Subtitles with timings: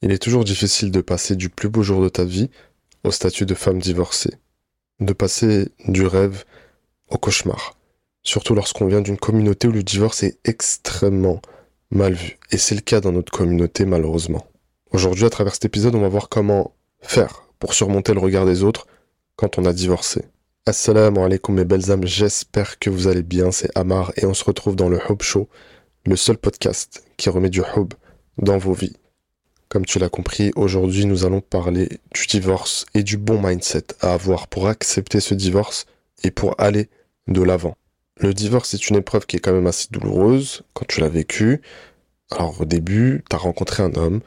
[0.00, 2.50] Il est toujours difficile de passer du plus beau jour de ta vie
[3.02, 4.34] au statut de femme divorcée.
[5.00, 6.44] De passer du rêve
[7.08, 7.76] au cauchemar.
[8.22, 11.42] Surtout lorsqu'on vient d'une communauté où le divorce est extrêmement
[11.90, 12.38] mal vu.
[12.52, 14.46] Et c'est le cas dans notre communauté malheureusement.
[14.92, 18.62] Aujourd'hui, à travers cet épisode, on va voir comment faire pour surmonter le regard des
[18.62, 18.86] autres
[19.36, 20.24] quand on a divorcé.
[20.66, 24.44] Assalamu alaikum mes belles âmes, j'espère que vous allez bien, c'est Amar et on se
[24.44, 25.48] retrouve dans le Hub Show,
[26.04, 27.94] le seul podcast qui remet du hub
[28.36, 28.96] dans vos vies.
[29.68, 34.14] Comme tu l'as compris, aujourd'hui nous allons parler du divorce et du bon mindset à
[34.14, 35.84] avoir pour accepter ce divorce
[36.24, 36.88] et pour aller
[37.26, 37.76] de l'avant.
[38.18, 41.60] Le divorce est une épreuve qui est quand même assez douloureuse quand tu l'as vécu.
[42.30, 44.20] Alors au début, tu as rencontré un homme,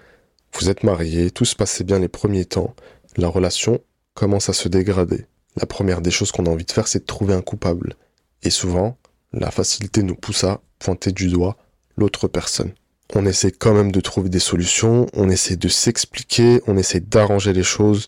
[0.54, 2.76] vous êtes mariés, tout se passait bien les premiers temps,
[3.18, 3.80] la relation
[4.14, 5.26] commence à se dégrader.
[5.56, 7.96] La première des choses qu'on a envie de faire, c'est de trouver un coupable.
[8.44, 8.96] Et souvent,
[9.34, 11.58] la facilité nous pousse à pointer du doigt
[11.98, 12.74] l'autre personne
[13.14, 17.54] on essaie quand même de trouver des solutions, on essaie de s'expliquer, on essaie d'arranger
[17.54, 18.08] les choses,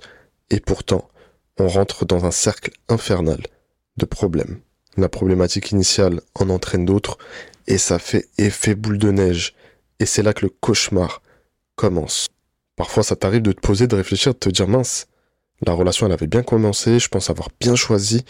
[0.50, 1.10] et pourtant,
[1.58, 3.42] on rentre dans un cercle infernal
[3.98, 4.60] de problèmes.
[4.98, 7.18] La problématique initiale en entraîne d'autres,
[7.68, 9.56] et ça fait effet boule de neige,
[10.00, 11.22] et c'est là que le cauchemar
[11.76, 12.28] commence.
[12.76, 15.08] Parfois, ça t'arrive de te poser, de réfléchir, de te dire mince,
[15.66, 18.26] la relation elle avait bien commencé, je pense avoir bien choisi.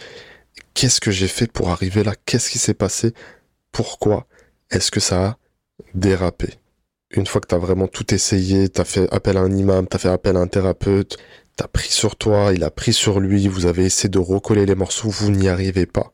[0.74, 2.14] Qu'est-ce que j'ai fait pour arriver là?
[2.26, 3.12] Qu'est-ce qui s'est passé?
[3.72, 4.26] Pourquoi
[4.70, 5.38] est-ce que ça a
[5.94, 6.54] dérapé?
[7.16, 9.86] Une fois que tu as vraiment tout essayé, tu as fait appel à un imam,
[9.88, 11.16] tu as fait appel à un thérapeute,
[11.56, 14.66] tu as pris sur toi, il a pris sur lui, vous avez essayé de recoller
[14.66, 16.12] les morceaux, vous n'y arrivez pas.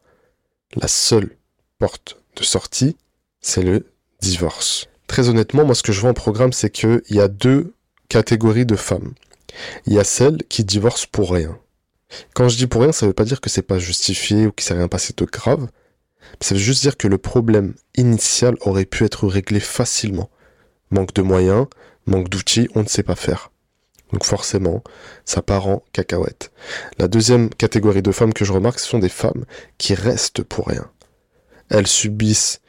[0.77, 1.37] La seule
[1.79, 2.97] porte de sortie,
[3.41, 3.87] c'est le
[4.21, 4.89] divorce.
[5.07, 7.75] Très honnêtement, moi ce que je vois en programme, c'est qu'il y a deux
[8.09, 9.15] catégories de femmes.
[9.87, 11.59] Il y a celles qui divorcent pour rien.
[12.35, 14.53] Quand je dis pour rien, ça ne veut pas dire que c'est pas justifié ou
[14.53, 15.69] qu'il s'est rien passé de grave.
[16.41, 20.31] Ça veut juste dire que le problème initial aurait pu être réglé facilement
[20.91, 21.67] manque de moyens,
[22.07, 23.51] manque d'outils, on ne sait pas faire.
[24.13, 24.83] Donc forcément,
[25.25, 26.51] ça part en cacahuète.
[26.99, 29.45] La deuxième catégorie de femmes que je remarque, ce sont des femmes
[29.79, 30.91] qui restent pour rien.
[31.69, 32.61] Elles subissent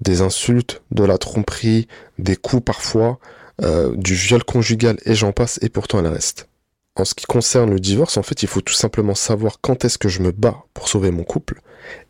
[0.00, 1.88] des insultes, de la tromperie,
[2.18, 3.18] des coups parfois,
[3.62, 6.48] euh, du viol conjugal et j'en passe, et pourtant elles restent.
[6.96, 9.96] En ce qui concerne le divorce, en fait, il faut tout simplement savoir quand est-ce
[9.96, 11.62] que je me bats pour sauver mon couple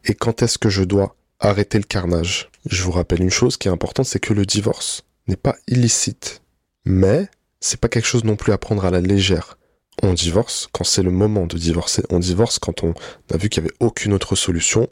[0.05, 2.51] et quand est-ce que je dois arrêter le carnage.
[2.69, 5.05] Je vous rappelle une chose qui est importante, c'est que le divorce,
[5.37, 6.43] pas illicite.
[6.85, 7.29] Mais
[7.61, 9.59] c'est pas quelque chose non plus à prendre à la légère.
[10.03, 12.03] On divorce quand c'est le moment de divorcer.
[12.11, 12.95] On divorce quand on
[13.33, 14.89] a vu qu'il n'y avait aucune autre solution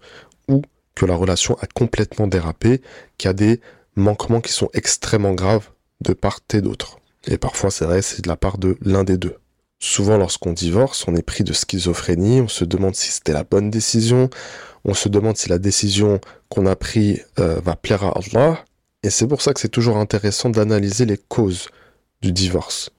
[0.49, 0.63] ou
[0.95, 2.83] que la relation a complètement dérapé,
[3.17, 3.61] qu'il y a des
[3.97, 5.71] manquements qui sont extrêmement graves
[6.01, 6.99] de part et d'autre.
[7.27, 9.37] Et parfois, c'est vrai, c'est de la part de l'un des deux.
[9.79, 13.71] Souvent, lorsqu'on divorce, on est pris de schizophrénie, on se demande si c'était la bonne
[13.71, 14.29] décision,
[14.85, 18.65] on se demande si la décision qu'on a prise euh, va plaire à Allah,
[19.03, 21.69] et c'est pour ça que c'est toujours intéressant d'analyser les causes
[22.21, 22.91] du divorce.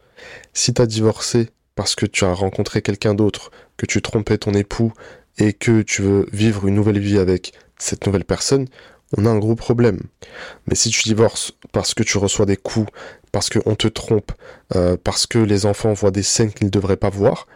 [0.53, 4.53] Si tu as divorcé parce que tu as rencontré quelqu'un d'autre, que tu trompais ton
[4.53, 4.93] époux
[5.37, 8.67] et que tu veux vivre une nouvelle vie avec cette nouvelle personne,
[9.17, 10.01] on a un gros problème.
[10.67, 12.91] Mais si tu divorces parce que tu reçois des coups,
[13.31, 14.31] parce qu'on te trompe,
[14.75, 17.47] euh, parce que les enfants voient des scènes qu'ils ne devraient pas voir,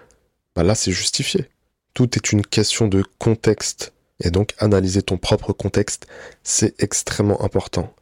[0.55, 1.49] bah là c'est justifié.
[1.93, 3.93] Tout est une question de contexte.
[4.23, 6.07] Et donc analyser ton propre contexte,
[6.43, 7.93] c'est extrêmement important.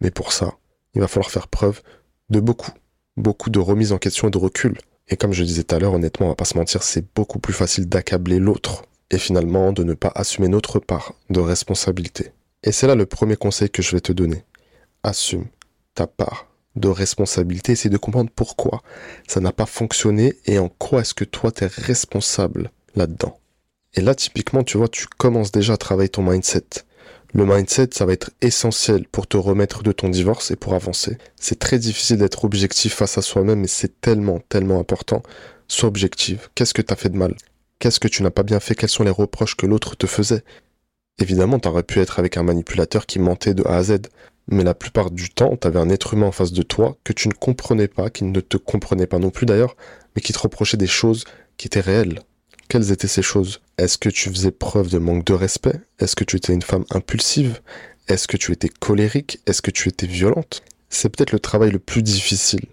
[0.00, 0.54] Mais pour ça,
[0.94, 1.82] il va falloir faire preuve
[2.30, 2.72] de beaucoup,
[3.16, 4.78] beaucoup de remise en question et de recul.
[5.08, 7.38] Et comme je disais tout à l'heure, honnêtement, on va pas se mentir, c'est beaucoup
[7.38, 12.32] plus facile d'accabler l'autre et finalement de ne pas assumer notre part de responsabilité.
[12.62, 14.44] Et c'est là le premier conseil que je vais te donner.
[15.02, 15.46] Assume
[15.94, 18.82] ta part de responsabilité, essaye de comprendre pourquoi
[19.26, 23.38] ça n'a pas fonctionné et en quoi est-ce que toi tu es responsable là-dedans.
[23.94, 26.84] Et là, typiquement, tu vois, tu commences déjà à travailler ton mindset.
[27.34, 31.18] Le mindset, ça va être essentiel pour te remettre de ton divorce et pour avancer.
[31.36, 35.22] C'est très difficile d'être objectif face à soi-même, mais c'est tellement, tellement important.
[35.68, 36.50] Sois objectif.
[36.54, 37.34] Qu'est-ce que tu as fait de mal?
[37.78, 38.74] Qu'est-ce que tu n'as pas bien fait?
[38.74, 40.42] Quels sont les reproches que l'autre te faisait?
[41.18, 43.98] Évidemment, t'aurais pu être avec un manipulateur qui mentait de A à Z.
[44.50, 47.28] Mais la plupart du temps, t'avais un être humain en face de toi que tu
[47.28, 49.76] ne comprenais pas, qui ne te comprenait pas non plus d'ailleurs,
[50.16, 51.24] mais qui te reprochait des choses
[51.58, 52.20] qui étaient réelles.
[52.68, 53.60] Quelles étaient ces choses?
[53.78, 55.80] Est-ce que tu faisais preuve de manque de respect?
[55.98, 57.60] Est-ce que tu étais une femme impulsive?
[58.08, 59.40] Est-ce que tu étais colérique?
[59.46, 60.62] Est-ce que tu étais violente?
[60.90, 62.66] C'est peut-être le travail le plus difficile.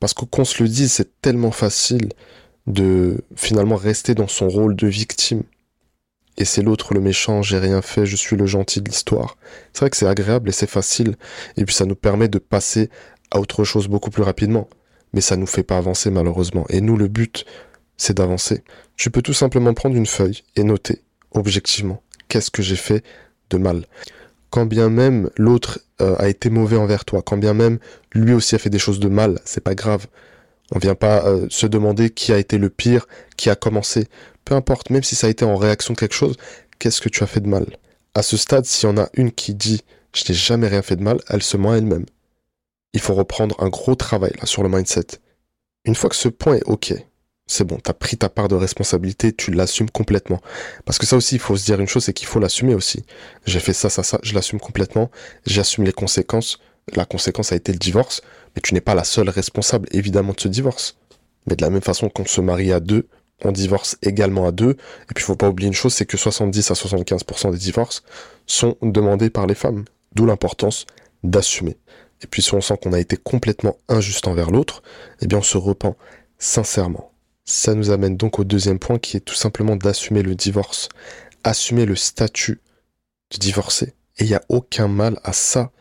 [0.00, 2.10] Parce qu'on se le dise, c'est tellement facile
[2.68, 5.42] de finalement rester dans son rôle de victime.
[6.36, 9.36] Et c'est l'autre le méchant, j'ai rien fait, je suis le gentil de l'histoire.
[9.72, 11.16] C'est vrai que c'est agréable et c'est facile.
[11.56, 12.90] Et puis ça nous permet de passer
[13.32, 14.68] à autre chose beaucoup plus rapidement.
[15.12, 16.66] Mais ça nous fait pas avancer malheureusement.
[16.68, 17.44] Et nous, le but,
[17.98, 18.64] c'est d'avancer.
[18.96, 21.02] Tu peux tout simplement prendre une feuille et noter,
[21.32, 23.04] objectivement, qu'est-ce que j'ai fait
[23.50, 23.84] de mal.
[24.50, 27.78] Quand bien même l'autre euh, a été mauvais envers toi, quand bien même
[28.12, 30.06] lui aussi a fait des choses de mal, c'est pas grave.
[30.72, 33.06] On vient pas euh, se demander qui a été le pire,
[33.36, 34.06] qui a commencé.
[34.44, 36.36] Peu importe, même si ça a été en réaction de quelque chose,
[36.78, 37.66] qu'est-ce que tu as fait de mal?
[38.14, 39.82] À ce stade, s'il y en a une qui dit
[40.14, 42.06] je n'ai jamais rien fait de mal, elle se ment elle-même.
[42.92, 45.06] Il faut reprendre un gros travail là sur le mindset.
[45.84, 46.94] Une fois que ce point est ok,
[47.48, 50.40] c'est bon, t'as pris ta part de responsabilité, tu l'assumes complètement.
[50.84, 53.04] Parce que ça aussi, il faut se dire une chose, c'est qu'il faut l'assumer aussi.
[53.46, 55.10] J'ai fait ça, ça, ça, je l'assume complètement,
[55.46, 56.58] j'assume les conséquences.
[56.94, 58.20] La conséquence a été le divorce,
[58.54, 60.96] mais tu n'es pas la seule responsable, évidemment, de ce divorce.
[61.46, 63.08] Mais de la même façon qu'on se marie à deux,
[63.42, 64.72] on divorce également à deux.
[65.10, 68.02] Et puis, il faut pas oublier une chose, c'est que 70 à 75% des divorces
[68.46, 69.84] sont demandés par les femmes.
[70.14, 70.86] D'où l'importance
[71.22, 71.76] d'assumer.
[72.22, 74.82] Et puis, si on sent qu'on a été complètement injuste envers l'autre,
[75.22, 75.96] eh bien, on se repent
[76.38, 77.12] sincèrement.
[77.50, 80.90] Ça nous amène donc au deuxième point qui est tout simplement d'assumer le divorce.
[81.44, 82.60] Assumer le statut
[83.30, 83.94] de divorcé.
[84.18, 85.72] Et il n'y a aucun mal à ça.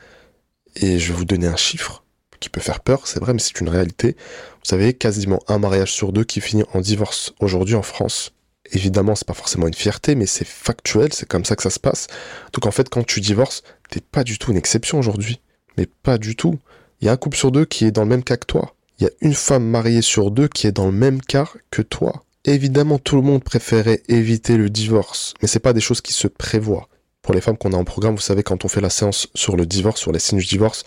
[0.78, 2.06] Et je vais vous donner un chiffre
[2.40, 4.16] qui peut faire peur, c'est vrai, mais c'est une réalité.
[4.16, 8.32] Vous savez, quasiment un mariage sur deux qui finit en divorce aujourd'hui en France.
[8.72, 11.82] Évidemment, c'est pas forcément une fierté, mais c'est factuel, c'est comme ça que ça se
[11.82, 12.08] passe.
[12.54, 15.42] Donc en fait, quand tu divorces, t'es pas du tout une exception aujourd'hui.
[15.78, 16.60] Mais pas du tout.
[17.02, 18.74] Il y a un couple sur deux qui est dans le même cas que toi.
[19.00, 21.84] Il y a une femme mariée sur deux qui est dans le même cas que
[21.84, 22.24] toi.
[22.46, 26.28] Évidemment, tout le monde préférait éviter le divorce, mais c'est pas des choses qui se
[26.28, 26.90] prévoient.
[27.22, 29.56] Pour les femmes qu'on a en programme, vous savez, quand on fait la séance sur
[29.56, 30.84] le divorce, sur les signes du divorce,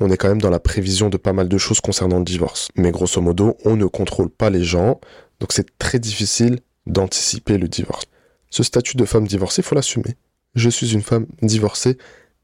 [0.00, 2.68] on est quand même dans la prévision de pas mal de choses concernant le divorce.
[2.76, 5.00] Mais grosso modo, on ne contrôle pas les gens,
[5.40, 8.04] donc c'est très difficile d'anticiper le divorce.
[8.50, 10.16] Ce statut de femme divorcée, faut l'assumer.
[10.54, 11.96] Je suis une femme divorcée,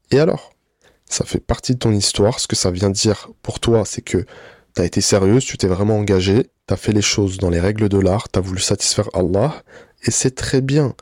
[0.09, 0.53] et alors?
[1.05, 4.25] Ça fait partie de ton histoire, ce que ça vient dire pour toi, c'est que
[4.73, 7.99] t'as été sérieuse, tu t'es vraiment engagée, t'as fait les choses dans les règles de
[7.99, 9.63] l'art, t'as voulu satisfaire Allah,
[10.03, 10.95] et c'est très bien.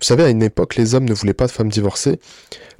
[0.00, 2.20] Vous savez, à une époque, les hommes ne voulaient pas de femmes divorcées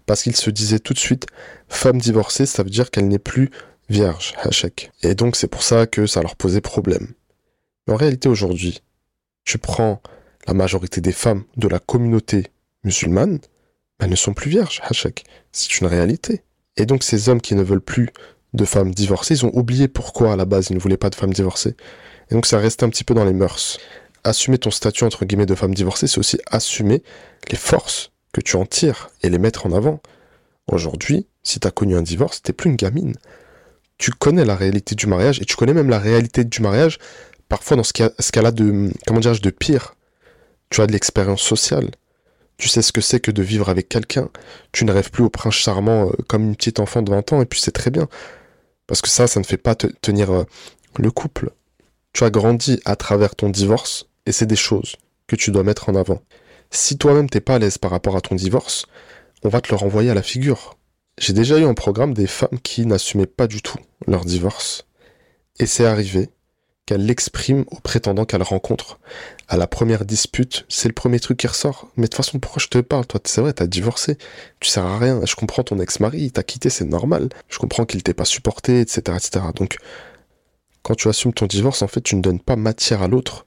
[0.07, 1.27] parce qu'ils se disaient tout de suite
[1.69, 3.51] femme divorcée, ça veut dire qu'elle n'est plus
[3.91, 4.91] vierge, hachek.
[5.03, 7.09] Et donc c'est pour ça que ça leur posait problème.
[7.87, 8.83] Mais en réalité aujourd'hui,
[9.45, 10.03] tu prends
[10.47, 12.47] la majorité des femmes de la communauté
[12.85, 13.39] musulmane,
[13.99, 15.25] elles ne sont plus vierges, hachek.
[15.53, 16.43] C'est une réalité.
[16.77, 18.09] Et donc ces hommes qui ne veulent plus
[18.55, 21.15] de femmes divorcées, ils ont oublié pourquoi à la base ils ne voulaient pas de
[21.15, 21.77] femmes divorcées.
[22.31, 23.79] Et donc ça reste un petit peu dans les mœurs.
[24.25, 27.03] Assumer ton statut entre guillemets de femme divorcée, c'est aussi assumer
[27.51, 30.01] les forces que tu en tires et les mettre en avant.
[30.67, 33.15] Aujourd'hui, si tu as connu un divorce, t'es plus une gamine.
[33.97, 36.99] Tu connais la réalité du mariage et tu connais même la réalité du mariage
[37.49, 39.95] parfois dans ce a de comment dirais-je de pire.
[40.71, 41.91] Tu as de l'expérience sociale.
[42.59, 44.29] Tu sais ce que c'est que de vivre avec quelqu'un.
[44.73, 47.43] Tu ne rêves plus au prince charmant euh, comme une petite enfant de 20 ans
[47.43, 48.09] et puis c'est très bien.
[48.89, 50.45] Parce que ça, ça ne fait pas tenir euh,
[50.99, 51.51] le couple.
[52.13, 54.97] Tu as grandi à travers ton divorce et c'est des choses
[55.29, 56.21] que tu dois mettre en avant.
[56.71, 58.87] Si toi-même t'es pas à l'aise par rapport à ton divorce,
[59.45, 60.77] on va te le renvoyer à la figure.
[61.19, 64.87] J'ai déjà eu en programme des femmes qui n'assumaient pas du tout leur divorce.
[65.61, 66.31] Et c'est arrivé
[66.89, 68.99] qu'elles l'expriment au prétendant qu'elles rencontrent.
[69.47, 71.91] À la première dispute, c'est le premier truc qui ressort.
[71.99, 74.17] Mais de toute façon, pourquoi je te parle Toi, c'est vrai, t'as divorcé.
[74.59, 75.21] Tu sers à rien.
[75.27, 77.29] Je comprends ton ex-mari, il t'a quitté, c'est normal.
[77.51, 79.45] Je comprends qu'il t'ait pas supporté, etc., etc.
[79.55, 79.77] Donc,
[80.83, 83.45] quand tu assumes ton divorce, en fait, tu ne donnes pas matière à l'autre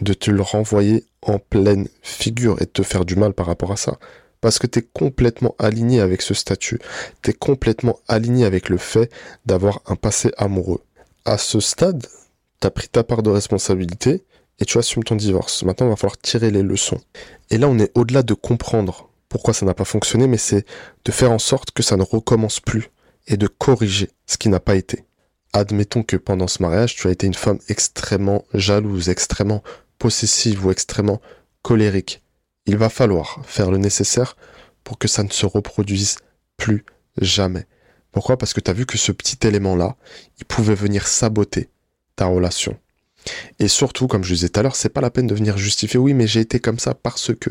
[0.00, 3.70] de te le renvoyer en pleine figure et de te faire du mal par rapport
[3.70, 3.98] à ça.
[4.40, 6.80] Parce que tu es complètement aligné avec ce statut.
[7.22, 9.12] Tu es complètement aligné avec le fait
[9.46, 10.82] d'avoir un passé amoureux.
[11.24, 12.04] À ce stade,
[12.60, 14.24] tu as pris ta part de responsabilité
[14.58, 15.62] et tu assumes ton divorce.
[15.62, 17.00] Maintenant, il va falloir tirer les leçons.
[17.50, 20.66] Et là, on est au-delà de comprendre pourquoi ça n'a pas fonctionné, mais c'est
[21.04, 22.90] de faire en sorte que ça ne recommence plus
[23.26, 25.04] et de corriger ce qui n'a pas été.
[25.52, 29.62] Admettons que pendant ce mariage, tu as été une femme extrêmement jalouse, extrêmement
[29.98, 31.20] possessive ou extrêmement
[31.62, 32.22] colérique.
[32.66, 34.36] Il va falloir faire le nécessaire
[34.84, 36.18] pour que ça ne se reproduise
[36.56, 36.84] plus
[37.20, 37.66] jamais.
[38.12, 38.36] Pourquoi?
[38.36, 39.96] Parce que tu as vu que ce petit élément-là,
[40.38, 41.68] il pouvait venir saboter
[42.26, 42.76] relation.
[43.58, 45.98] Et surtout, comme je disais tout à l'heure, c'est pas la peine de venir justifier,
[45.98, 47.50] oui, mais j'ai été comme ça parce que,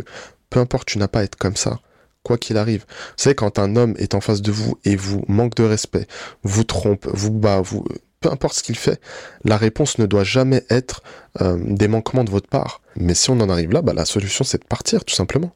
[0.50, 1.80] peu importe, tu n'as pas à être comme ça
[2.24, 2.86] quoi qu'il arrive.
[2.88, 6.06] Vous savez, quand un homme est en face de vous et vous manque de respect,
[6.44, 7.86] vous trompe, vous bat, vous,
[8.20, 9.00] peu importe ce qu'il fait,
[9.46, 11.02] la réponse ne doit jamais être
[11.42, 12.82] euh, des manquements de votre part.
[12.96, 15.56] Mais si on en arrive là, bah, la solution c'est de partir, tout simplement.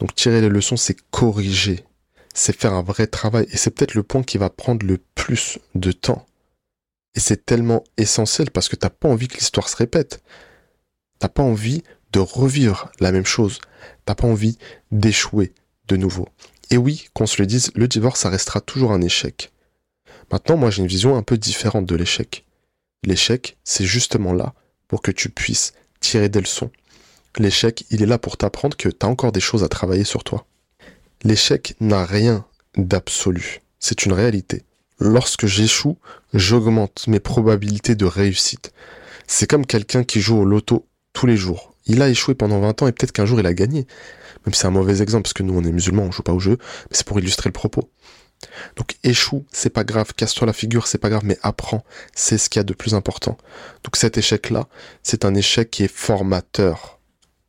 [0.00, 1.84] Donc tirer les leçons, c'est corriger,
[2.34, 3.46] c'est faire un vrai travail.
[3.52, 6.26] Et c'est peut-être le point qui va prendre le plus de temps.
[7.14, 10.22] Et c'est tellement essentiel parce que t'as pas envie que l'histoire se répète.
[11.18, 13.58] T'as pas envie de revivre la même chose.
[14.04, 14.58] T'as pas envie
[14.90, 15.52] d'échouer
[15.88, 16.28] de nouveau.
[16.70, 19.52] Et oui, qu'on se le dise, le divorce, ça restera toujours un échec.
[20.30, 22.46] Maintenant, moi, j'ai une vision un peu différente de l'échec.
[23.04, 24.54] L'échec, c'est justement là
[24.88, 26.70] pour que tu puisses tirer des leçons.
[27.38, 30.24] L'échec, il est là pour t'apprendre que tu as encore des choses à travailler sur
[30.24, 30.46] toi.
[31.24, 33.60] L'échec n'a rien d'absolu.
[33.78, 34.64] C'est une réalité.
[35.04, 35.98] Lorsque j'échoue,
[36.32, 38.72] j'augmente mes probabilités de réussite.
[39.26, 41.74] C'est comme quelqu'un qui joue au loto tous les jours.
[41.86, 43.88] Il a échoué pendant 20 ans et peut-être qu'un jour il a gagné.
[44.46, 46.32] Même si c'est un mauvais exemple parce que nous on est musulmans, on joue pas
[46.32, 46.56] au jeu,
[46.88, 47.90] mais c'est pour illustrer le propos.
[48.76, 51.82] Donc échoue, c'est pas grave, casse-toi la figure, c'est pas grave, mais apprends,
[52.14, 53.36] c'est ce qu'il y a de plus important.
[53.82, 54.68] Donc cet échec-là,
[55.02, 57.00] c'est un échec qui est formateur.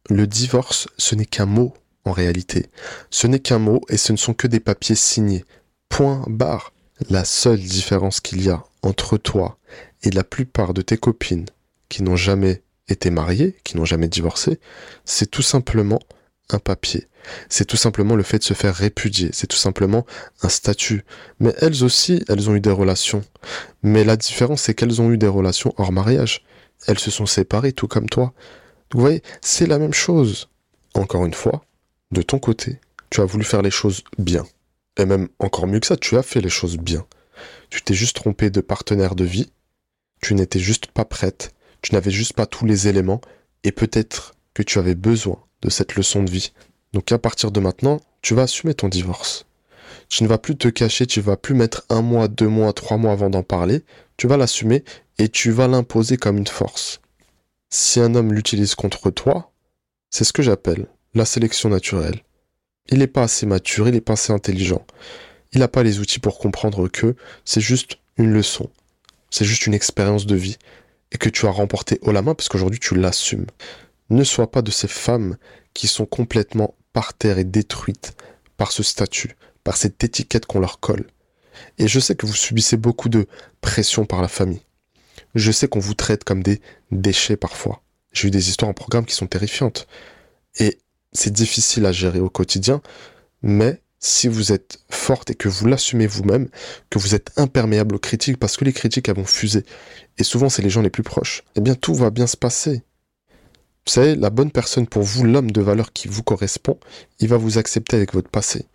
[0.10, 2.72] Le divorce, ce n'est qu'un mot en réalité.
[3.12, 5.46] Ce n'est qu'un mot et ce ne sont que des papiers signés.
[5.88, 6.74] Point barre.
[7.10, 9.58] La seule différence qu'il y a entre toi
[10.04, 11.46] et la plupart de tes copines
[11.90, 14.60] qui n'ont jamais été mariées, qui n'ont jamais divorcé,
[15.06, 16.00] c'est tout simplement
[16.50, 17.08] un papier.
[17.50, 19.30] C'est tout simplement le fait de se faire répudier.
[19.32, 20.06] C'est tout simplement
[20.42, 21.06] un statut.
[21.40, 23.24] Mais elles aussi, elles ont eu des relations.
[23.82, 26.44] Mais la différence, c'est qu'elles ont eu des relations hors mariage.
[26.86, 28.34] Elles se sont séparées, tout comme toi.
[28.94, 30.50] Vous voyez, c'est la même chose.
[30.94, 31.64] Encore une fois,
[32.12, 32.80] de ton côté,
[33.10, 34.46] tu as voulu faire les choses bien.
[34.98, 37.06] Et même encore mieux que ça, tu as fait les choses bien.
[37.70, 39.52] Tu t'es juste trompé de partenaire de vie.
[40.22, 41.54] Tu n'étais juste pas prête.
[41.82, 43.22] Tu n'avais juste pas tous les éléments.
[43.64, 46.54] Et peut-être que tu avais besoin de cette leçon de vie.
[46.94, 49.46] Donc à partir de maintenant, tu vas assumer ton divorce.
[50.10, 52.98] Tu ne vas plus te cacher, tu vas plus mettre un mois, deux mois, trois
[52.98, 53.84] mois avant d'en parler.
[54.18, 54.84] Tu vas l'assumer
[55.18, 57.02] et tu vas l'imposer comme une force.
[57.72, 59.52] Si un homme l'utilise contre toi,
[60.12, 62.22] c'est ce que j'appelle la sélection naturelle.
[62.90, 64.86] Il n'est pas assez mature, il n'est pas assez intelligent.
[65.54, 68.70] Il n'a pas les outils pour comprendre que c'est juste une leçon,
[69.30, 70.58] c'est juste une expérience de vie,
[71.12, 73.46] et que tu as remporté haut la main parce qu'aujourd'hui tu l'assumes.
[74.10, 75.38] Ne sois pas de ces femmes
[75.74, 78.16] qui sont complètement par terre et détruites
[78.58, 81.08] par ce statut, par cette étiquette qu'on leur colle.
[81.78, 83.28] Et je sais que vous subissez beaucoup de
[83.62, 84.62] pression par la famille.
[85.36, 86.62] Je sais qu'on vous traite comme des
[86.92, 87.82] déchets parfois.
[88.12, 89.88] J'ai eu des histoires en programme qui sont terrifiantes.
[90.60, 90.78] Et
[91.14, 92.82] c'est difficile à gérer au quotidien,
[93.42, 96.50] mais si vous êtes forte et que vous l'assumez vous-même,
[96.90, 99.66] que vous êtes imperméable aux critiques, parce que les critiques elles vont fuser,
[100.18, 102.84] et souvent c'est les gens les plus proches, eh bien tout va bien se passer.
[103.86, 106.80] Vous savez, la bonne personne pour vous, l'homme de valeur qui vous correspond,
[107.20, 108.66] il va vous accepter avec votre passé.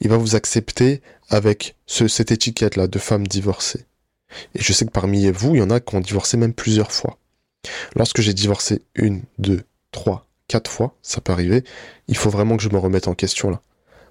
[0.00, 3.86] Il va vous accepter avec cette étiquette-là de femme divorcée.
[4.54, 6.92] Et je sais que parmi vous, il y en a qui ont divorcé même plusieurs
[6.92, 7.18] fois.
[7.96, 11.64] Lorsque j'ai divorcé une, deux, trois, quatre fois, ça peut arriver,
[12.08, 13.62] il faut vraiment que je me remette en question là.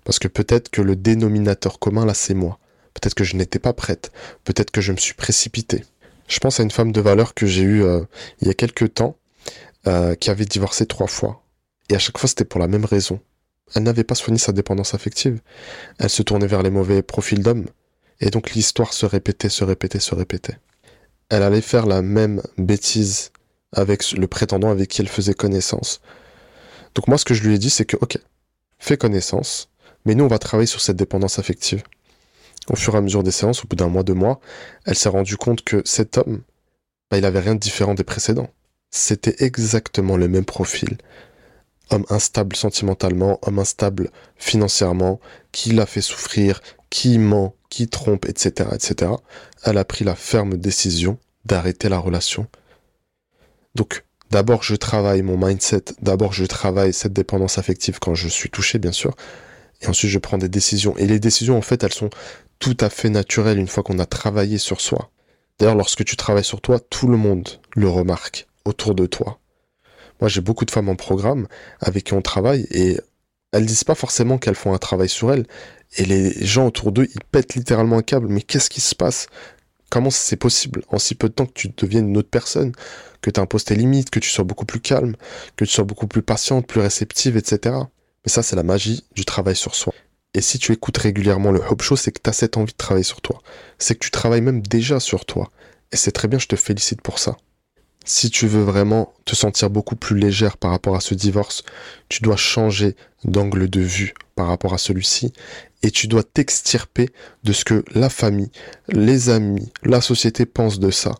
[0.04, 2.58] Parce que peut-être que le dénominateur commun là, c'est moi.
[2.96, 4.12] Peut-être que je n'étais pas prête.
[4.44, 5.86] Peut-être que je me suis précipité.
[6.28, 8.02] Je pense à une femme de valeur que j'ai eue euh,
[8.42, 9.18] il y a quelques temps
[9.86, 11.44] euh, qui avait divorcé trois fois.
[11.90, 13.20] Et à chaque fois, c'était pour la même raison.
[13.76, 15.40] Elle n'avait pas soigné sa dépendance affective.
[16.00, 17.68] Elle se tournait vers les mauvais profils d'hommes.
[18.20, 20.58] Et donc l'histoire se répétait, se répétait, se répétait.
[21.30, 23.32] Elle allait faire la même bêtise
[23.74, 26.02] avec le prétendant avec qui elle faisait connaissance.
[26.96, 28.18] Donc moi, ce que je lui ai dit, c'est que, ok,
[28.80, 29.70] fais connaissance,
[30.06, 31.84] mais nous, on va travailler sur cette dépendance affective.
[32.70, 34.40] Au fur et à mesure des séances, au bout d'un mois, deux mois,
[34.86, 36.42] elle s'est rendue compte que cet homme,
[37.10, 38.50] bah, il avait rien de différent des précédents.
[38.92, 40.98] C'était exactement le même profil.
[41.90, 45.20] Homme instable sentimentalement, homme instable financièrement,
[45.52, 49.12] qui l'a fait souffrir, qui ment, qui trompe, etc., etc.
[49.64, 52.48] Elle a pris la ferme décision d'arrêter la relation.
[53.76, 58.50] Donc, d'abord, je travaille mon mindset, d'abord, je travaille cette dépendance affective quand je suis
[58.50, 59.16] touché, bien sûr,
[59.82, 60.96] et ensuite, je prends des décisions.
[60.98, 62.10] Et les décisions, en fait, elles sont
[62.60, 65.12] tout à fait naturelles une fois qu'on a travaillé sur soi.
[65.60, 69.40] D'ailleurs, lorsque tu travailles sur toi, tout le monde le remarque autour de toi.
[70.20, 71.48] Moi, j'ai beaucoup de femmes en programme
[71.80, 73.00] avec qui on travaille et
[73.52, 75.48] elles disent pas forcément qu'elles font un travail sur elles.
[75.98, 78.28] Et les gens autour d'eux, ils pètent littéralement un câble.
[78.28, 79.28] Mais qu'est-ce qui se passe?
[79.90, 80.84] Comment c'est possible?
[80.90, 82.72] En si peu de temps que tu deviennes une autre personne,
[83.22, 85.16] que tu imposes tes limites, que tu sois beaucoup plus calme,
[85.56, 87.76] que tu sois beaucoup plus patiente, plus réceptive, etc.
[88.26, 89.94] Mais ça, c'est la magie du travail sur soi.
[90.34, 92.78] Et si tu écoutes régulièrement le Hope Show, c'est que tu as cette envie de
[92.78, 93.42] travailler sur toi.
[93.78, 95.52] C'est que tu travailles même déjà sur toi.
[95.92, 97.36] Et c'est très bien, je te félicite pour ça.
[98.06, 101.64] Si tu veux vraiment te sentir beaucoup plus légère par rapport à ce divorce,
[102.10, 105.34] tu dois changer d'angle de vue par rapport à celui-ci
[105.84, 107.10] et tu dois t'extirper
[107.44, 108.52] de ce que la famille,
[108.88, 111.12] les amis, la société pensent de ça.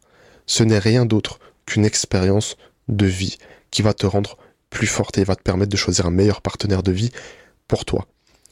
[0.48, 3.38] Ce n'est rien d'autre qu'une expérience de vie
[3.70, 4.38] qui va te rendre
[4.70, 7.12] plus forte et va te permettre de choisir un meilleur partenaire de vie
[7.68, 8.08] pour toi.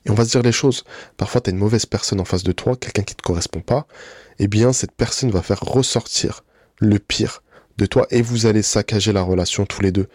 [0.06, 0.84] Et on va se dire les choses.
[1.18, 3.62] Parfois, tu as une mauvaise personne en face de toi, quelqu'un qui ne te correspond
[3.62, 3.88] pas.
[4.38, 6.44] Eh bien, cette personne va faire ressortir
[6.78, 7.44] le pire
[7.78, 10.08] de toi et vous allez saccager la relation tous les deux.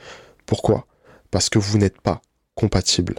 [0.46, 0.86] Pourquoi?
[1.30, 2.22] Parce que vous n'êtes pas
[2.54, 3.16] compatibles.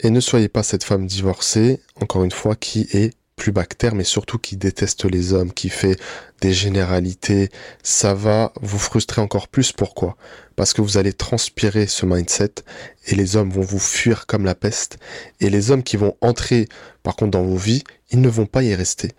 [0.00, 3.54] Et ne soyez pas cette femme divorcée, encore une fois, qui est plus
[3.94, 5.98] mais surtout qui déteste les hommes, qui fait
[6.42, 7.48] des généralités.
[7.82, 9.72] Ça va vous frustrer encore plus.
[9.72, 10.16] Pourquoi?
[10.56, 12.52] Parce que vous allez transpirer ce mindset
[13.06, 14.98] et les hommes vont vous fuir comme la peste.
[15.40, 16.68] Et les hommes qui vont entrer,
[17.02, 19.12] par contre, dans vos vies, ils ne vont pas y rester.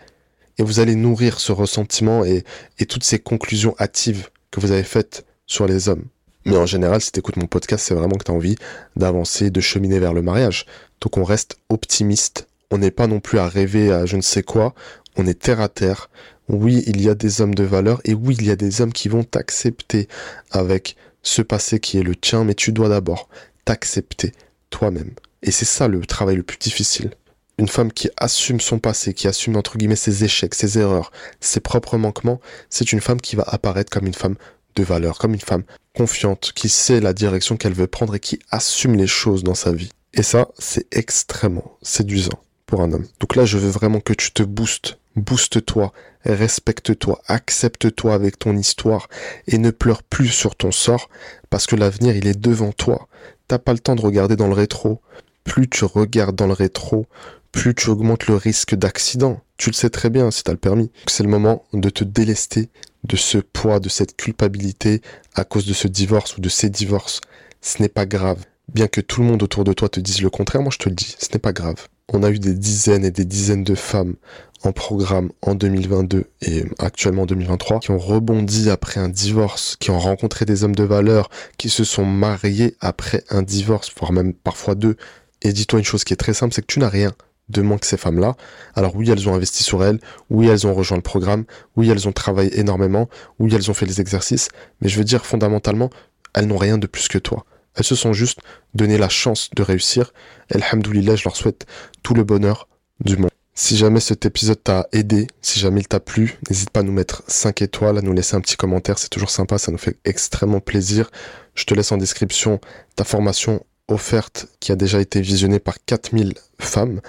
[0.59, 2.43] Et vous allez nourrir ce ressentiment et,
[2.77, 6.05] et toutes ces conclusions hâtives que vous avez faites sur les hommes.
[6.45, 8.55] Mais en général, si tu écoutes mon podcast, c'est vraiment que tu as envie
[8.95, 10.67] d'avancer, de cheminer vers le mariage.
[11.01, 12.47] Donc on reste optimiste.
[12.71, 14.73] On n'est pas non plus à rêver à je ne sais quoi.
[15.17, 16.09] On est terre à terre.
[16.47, 18.93] Oui, il y a des hommes de valeur et oui, il y a des hommes
[18.93, 20.07] qui vont t'accepter
[20.51, 23.27] avec ce passé qui est le tien, mais tu dois d'abord
[23.65, 24.31] t'accepter
[24.69, 25.11] toi-même.
[25.43, 27.11] Et c'est ça le travail le plus difficile.
[27.57, 31.11] Une femme qui assume son passé, qui assume entre guillemets ses échecs, ses erreurs,
[31.41, 34.35] ses propres manquements, c'est une femme qui va apparaître comme une femme
[34.75, 35.63] de valeur, comme une femme
[35.95, 39.73] confiante, qui sait la direction qu'elle veut prendre et qui assume les choses dans sa
[39.73, 39.91] vie.
[40.13, 42.39] Et ça, c'est extrêmement séduisant
[42.79, 43.05] un homme.
[43.19, 44.97] Donc là, je veux vraiment que tu te boostes.
[45.17, 45.91] Booste-toi,
[46.23, 49.09] respecte-toi, accepte-toi avec ton histoire
[49.47, 51.09] et ne pleure plus sur ton sort
[51.49, 53.09] parce que l'avenir, il est devant toi.
[53.49, 55.01] T'as pas le temps de regarder dans le rétro.
[55.43, 57.07] Plus tu regardes dans le rétro,
[57.51, 59.41] plus tu augmentes le risque d'accident.
[59.57, 60.91] Tu le sais très bien si tu as le permis.
[61.07, 62.69] C'est le moment de te délester
[63.03, 65.01] de ce poids, de cette culpabilité
[65.35, 67.19] à cause de ce divorce ou de ces divorces.
[67.61, 68.45] Ce n'est pas grave.
[68.73, 70.87] Bien que tout le monde autour de toi te dise le contraire, moi je te
[70.87, 71.87] le dis, ce n'est pas grave.
[72.13, 74.15] On a eu des dizaines et des dizaines de femmes
[74.63, 79.91] en programme en 2022 et actuellement en 2023 qui ont rebondi après un divorce, qui
[79.91, 84.33] ont rencontré des hommes de valeur, qui se sont mariés après un divorce, voire même
[84.33, 84.97] parfois deux.
[85.41, 87.13] Et dis-toi une chose qui est très simple, c'est que tu n'as rien
[87.47, 88.35] de moins que ces femmes-là.
[88.75, 89.99] Alors oui, elles ont investi sur elles,
[90.29, 91.45] oui, elles ont rejoint le programme,
[91.77, 94.49] oui, elles ont travaillé énormément, oui, elles ont fait les exercices,
[94.81, 95.89] mais je veux dire fondamentalement,
[96.33, 97.45] elles n'ont rien de plus que toi.
[97.75, 98.39] Elles se sont juste
[98.73, 100.13] donné la chance de réussir.
[100.53, 101.65] Alhamdoulilah, je leur souhaite
[102.03, 102.67] tout le bonheur
[102.99, 103.31] du monde.
[103.53, 106.91] Si jamais cet épisode t'a aidé, si jamais il t'a plu, n'hésite pas à nous
[106.91, 109.97] mettre 5 étoiles, à nous laisser un petit commentaire, c'est toujours sympa, ça nous fait
[110.05, 111.11] extrêmement plaisir.
[111.53, 112.59] Je te laisse en description
[112.95, 117.01] ta formation offerte qui a déjà été visionnée par 4000 femmes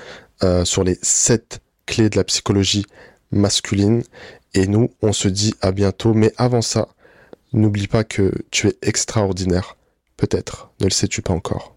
[0.43, 2.87] euh, sur les 7 clés de la psychologie
[3.31, 4.03] masculine.
[4.55, 6.13] Et nous, on se dit à bientôt.
[6.13, 6.89] Mais avant ça,
[7.53, 9.77] n'oublie pas que tu es extraordinaire.
[10.23, 11.77] Peut-être, ne le sais-tu pas encore.